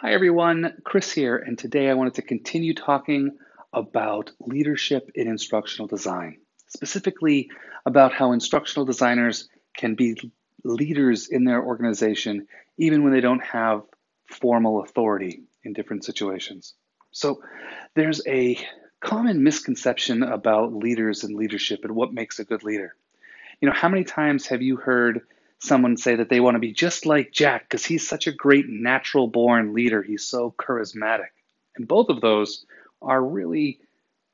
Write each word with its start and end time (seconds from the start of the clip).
Hi, 0.00 0.12
everyone. 0.12 0.74
Chris 0.84 1.10
here, 1.10 1.38
and 1.38 1.58
today 1.58 1.88
I 1.88 1.94
wanted 1.94 2.16
to 2.16 2.22
continue 2.22 2.74
talking 2.74 3.38
about 3.72 4.30
leadership 4.40 5.10
in 5.14 5.26
instructional 5.26 5.88
design, 5.88 6.36
specifically 6.66 7.48
about 7.86 8.12
how 8.12 8.32
instructional 8.32 8.84
designers 8.84 9.48
can 9.74 9.94
be 9.94 10.14
leaders 10.64 11.28
in 11.28 11.44
their 11.44 11.64
organization 11.64 12.46
even 12.76 13.04
when 13.04 13.14
they 13.14 13.22
don't 13.22 13.42
have 13.42 13.84
formal 14.26 14.82
authority 14.82 15.44
in 15.64 15.72
different 15.72 16.04
situations. 16.04 16.74
So, 17.12 17.40
there's 17.94 18.20
a 18.26 18.58
common 19.00 19.42
misconception 19.42 20.22
about 20.22 20.74
leaders 20.74 21.24
and 21.24 21.34
leadership 21.34 21.84
and 21.84 21.96
what 21.96 22.12
makes 22.12 22.38
a 22.38 22.44
good 22.44 22.64
leader. 22.64 22.94
You 23.62 23.68
know, 23.70 23.74
how 23.74 23.88
many 23.88 24.04
times 24.04 24.46
have 24.48 24.60
you 24.60 24.76
heard 24.76 25.22
someone 25.58 25.96
say 25.96 26.16
that 26.16 26.28
they 26.28 26.40
want 26.40 26.54
to 26.54 26.60
be 26.60 26.72
just 26.72 27.06
like 27.06 27.32
Jack 27.32 27.64
because 27.68 27.84
he's 27.84 28.06
such 28.06 28.26
a 28.26 28.32
great 28.32 28.66
natural 28.68 29.26
born 29.28 29.74
leader. 29.74 30.02
He's 30.02 30.24
so 30.26 30.54
charismatic. 30.58 31.30
And 31.76 31.88
both 31.88 32.08
of 32.08 32.20
those 32.20 32.64
are 33.02 33.22
really 33.22 33.80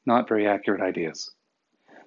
not 0.07 0.29
very 0.29 0.47
accurate 0.47 0.81
ideas. 0.81 1.31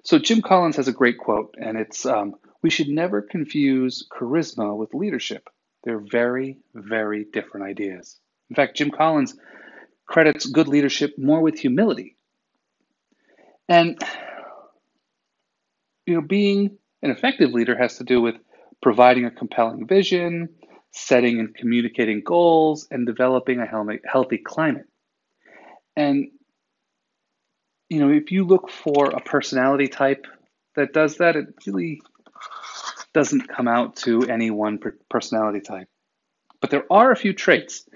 So 0.02 0.18
Jim 0.18 0.42
Collins 0.42 0.76
has 0.76 0.88
a 0.88 0.92
great 0.92 1.18
quote, 1.18 1.56
and 1.58 1.76
it's 1.76 2.06
um, 2.06 2.36
We 2.62 2.70
should 2.70 2.88
never 2.88 3.22
confuse 3.22 4.06
charisma 4.10 4.76
with 4.76 4.94
leadership. 4.94 5.48
They're 5.84 5.98
very, 5.98 6.58
very 6.74 7.24
different 7.24 7.66
ideas. 7.66 8.18
In 8.50 8.56
fact, 8.56 8.76
Jim 8.76 8.90
Collins 8.90 9.36
credits 10.06 10.46
good 10.46 10.68
leadership 10.68 11.14
more 11.18 11.40
with 11.40 11.58
humility. 11.58 12.16
And 13.68 14.00
you 16.06 16.14
know, 16.14 16.20
being 16.20 16.78
an 17.02 17.10
effective 17.10 17.50
leader 17.50 17.76
has 17.76 17.98
to 17.98 18.04
do 18.04 18.20
with 18.20 18.36
providing 18.82 19.24
a 19.24 19.30
compelling 19.30 19.86
vision, 19.86 20.48
setting 20.92 21.40
and 21.40 21.54
communicating 21.54 22.22
goals, 22.24 22.86
and 22.90 23.06
developing 23.06 23.60
a 23.60 23.66
healthy 24.10 24.38
climate. 24.38 24.86
And, 25.96 26.28
you 27.88 28.00
know, 28.00 28.10
if 28.10 28.32
you 28.32 28.44
look 28.44 28.70
for 28.70 29.10
a 29.10 29.20
personality 29.20 29.88
type 29.88 30.26
that 30.74 30.92
does 30.92 31.18
that, 31.18 31.36
it 31.36 31.46
really 31.66 32.00
doesn't 33.14 33.48
come 33.48 33.68
out 33.68 33.96
to 33.96 34.22
any 34.22 34.50
one 34.50 34.78
personality 35.08 35.60
type. 35.60 35.88
But 36.60 36.70
there 36.70 36.84
are 36.90 37.12
a 37.12 37.16
few 37.16 37.32
traits 37.32 37.88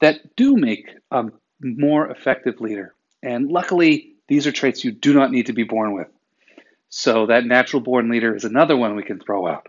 that 0.00 0.36
do 0.36 0.56
make 0.56 0.88
a 1.10 1.24
more 1.60 2.10
effective 2.10 2.60
leader. 2.60 2.94
And 3.22 3.50
luckily, 3.50 4.14
these 4.28 4.46
are 4.46 4.52
traits 4.52 4.84
you 4.84 4.92
do 4.92 5.14
not 5.14 5.30
need 5.30 5.46
to 5.46 5.52
be 5.52 5.64
born 5.64 5.94
with. 5.94 6.08
So 6.90 7.26
that 7.26 7.44
natural 7.44 7.80
born 7.80 8.10
leader 8.10 8.34
is 8.34 8.44
another 8.44 8.76
one 8.76 8.94
we 8.94 9.02
can 9.02 9.20
throw 9.20 9.46
out. 9.46 9.68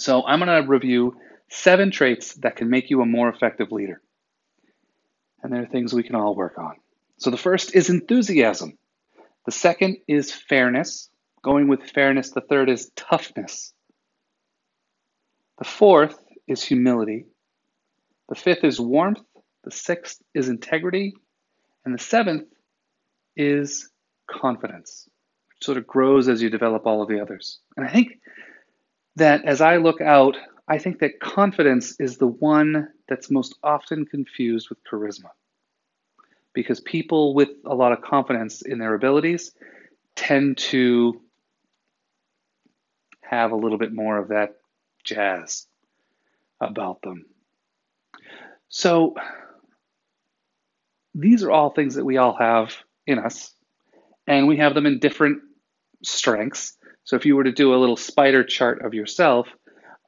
So 0.00 0.24
I'm 0.26 0.40
going 0.40 0.62
to 0.62 0.68
review 0.68 1.16
seven 1.50 1.90
traits 1.90 2.34
that 2.34 2.56
can 2.56 2.70
make 2.70 2.90
you 2.90 3.00
a 3.02 3.06
more 3.06 3.28
effective 3.28 3.72
leader. 3.72 4.00
And 5.42 5.52
there 5.52 5.62
are 5.62 5.66
things 5.66 5.92
we 5.92 6.02
can 6.02 6.14
all 6.14 6.34
work 6.34 6.58
on. 6.58 6.76
So 7.18 7.30
the 7.30 7.36
first 7.36 7.74
is 7.74 7.90
enthusiasm. 7.90 8.78
The 9.46 9.52
second 9.52 9.98
is 10.06 10.32
fairness. 10.32 11.08
Going 11.42 11.68
with 11.68 11.90
fairness, 11.90 12.30
the 12.30 12.40
third 12.40 12.68
is 12.68 12.90
toughness. 12.96 13.72
The 15.58 15.64
fourth 15.64 16.18
is 16.46 16.62
humility. 16.62 17.26
The 18.28 18.34
fifth 18.34 18.64
is 18.64 18.80
warmth. 18.80 19.20
The 19.64 19.70
sixth 19.70 20.20
is 20.34 20.48
integrity. 20.48 21.14
And 21.84 21.94
the 21.94 22.02
seventh 22.02 22.48
is 23.36 23.88
confidence, 24.28 25.08
which 25.48 25.64
sort 25.64 25.78
of 25.78 25.86
grows 25.86 26.28
as 26.28 26.42
you 26.42 26.50
develop 26.50 26.86
all 26.86 27.02
of 27.02 27.08
the 27.08 27.20
others. 27.20 27.60
And 27.76 27.86
I 27.86 27.90
think 27.90 28.20
that 29.18 29.44
as 29.44 29.60
I 29.60 29.76
look 29.76 30.00
out, 30.00 30.36
I 30.66 30.78
think 30.78 31.00
that 31.00 31.20
confidence 31.20 31.98
is 31.98 32.18
the 32.18 32.26
one 32.26 32.88
that's 33.08 33.30
most 33.30 33.56
often 33.62 34.04
confused 34.06 34.68
with 34.68 34.78
charisma. 34.90 35.30
Because 36.54 36.80
people 36.80 37.34
with 37.34 37.50
a 37.66 37.74
lot 37.74 37.92
of 37.92 38.02
confidence 38.02 38.62
in 38.62 38.78
their 38.78 38.94
abilities 38.94 39.52
tend 40.16 40.58
to 40.58 41.20
have 43.22 43.52
a 43.52 43.56
little 43.56 43.78
bit 43.78 43.92
more 43.92 44.18
of 44.18 44.28
that 44.28 44.56
jazz 45.04 45.66
about 46.60 47.02
them. 47.02 47.26
So, 48.68 49.14
these 51.14 51.42
are 51.42 51.50
all 51.50 51.70
things 51.70 51.94
that 51.94 52.04
we 52.04 52.16
all 52.16 52.36
have 52.36 52.74
in 53.06 53.18
us, 53.18 53.52
and 54.26 54.46
we 54.46 54.58
have 54.58 54.74
them 54.74 54.86
in 54.86 54.98
different 54.98 55.40
strengths. 56.04 56.77
So 57.08 57.16
if 57.16 57.24
you 57.24 57.36
were 57.36 57.44
to 57.44 57.52
do 57.52 57.74
a 57.74 57.80
little 57.80 57.96
spider 57.96 58.44
chart 58.44 58.84
of 58.84 58.92
yourself, 58.92 59.48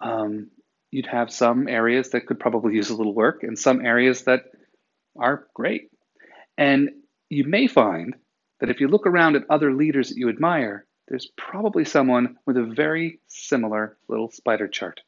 um, 0.03 0.51
you'd 0.91 1.07
have 1.07 1.33
some 1.33 1.67
areas 1.67 2.11
that 2.11 2.27
could 2.27 2.39
probably 2.39 2.75
use 2.75 2.91
a 2.91 2.95
little 2.95 3.15
work 3.15 3.43
and 3.43 3.59
some 3.59 3.83
areas 3.83 4.25
that 4.25 4.43
are 5.19 5.47
great. 5.55 5.91
And 6.59 6.91
you 7.31 7.45
may 7.45 7.69
find 7.69 8.17
that 8.61 8.69
if 8.69 8.81
you 8.81 8.89
look 8.89 9.07
around 9.07 9.37
at 9.37 9.49
other 9.49 9.73
leaders 9.73 10.11
that 10.11 10.19
you 10.19 10.29
admire, 10.29 10.85
there's 11.09 11.27
probably 11.39 11.87
someone 11.87 12.37
with 12.45 12.59
a 12.59 12.65
very 12.65 13.19
similar 13.29 13.97
little 14.07 14.31
spider 14.31 14.69
chart. 14.69 15.01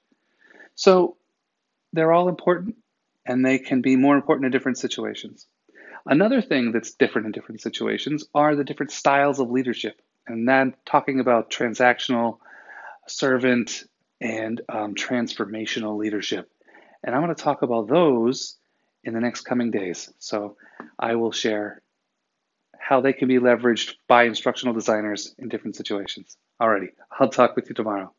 So 0.76 1.18
they're 1.92 2.12
all 2.12 2.30
important 2.30 2.76
and 3.26 3.44
they 3.44 3.58
can 3.58 3.82
be 3.82 3.96
more 3.96 4.16
important 4.16 4.46
in 4.46 4.50
different 4.50 4.78
situations. 4.78 5.46
Another 6.06 6.40
thing 6.40 6.72
that's 6.72 6.94
different 6.94 7.26
in 7.26 7.32
different 7.32 7.60
situations 7.60 8.24
are 8.34 8.56
the 8.56 8.64
different 8.64 8.92
styles 8.92 9.40
of 9.40 9.50
leadership 9.50 10.00
and 10.26 10.48
then 10.48 10.74
talking 10.84 11.20
about 11.20 11.50
transactional, 11.50 12.38
servant, 13.06 13.84
and 14.20 14.60
um, 14.68 14.94
transformational 14.94 15.96
leadership. 15.96 16.50
And 17.02 17.14
I'm 17.14 17.22
going 17.22 17.34
to 17.34 17.42
talk 17.42 17.62
about 17.62 17.88
those 17.88 18.56
in 19.04 19.14
the 19.14 19.20
next 19.20 19.42
coming 19.42 19.70
days. 19.70 20.12
So 20.18 20.56
I 20.98 21.16
will 21.16 21.32
share 21.32 21.82
how 22.78 23.00
they 23.00 23.12
can 23.12 23.28
be 23.28 23.38
leveraged 23.38 23.94
by 24.08 24.24
instructional 24.24 24.74
designers 24.74 25.34
in 25.38 25.48
different 25.48 25.76
situations. 25.76 26.36
Alrighty, 26.60 26.88
I'll 27.18 27.28
talk 27.28 27.56
with 27.56 27.68
you 27.68 27.74
tomorrow. 27.74 28.12